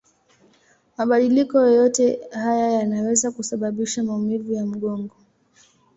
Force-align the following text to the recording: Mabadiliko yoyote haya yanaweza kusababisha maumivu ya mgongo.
Mabadiliko 0.97 1.57
yoyote 1.59 2.19
haya 2.33 2.71
yanaweza 2.71 3.31
kusababisha 3.31 4.03
maumivu 4.03 4.53
ya 4.53 4.65
mgongo. 4.65 5.15